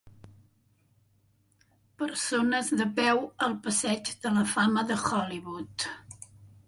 [2.03, 5.87] Persones de peu al passeig de la fama de Hollywood.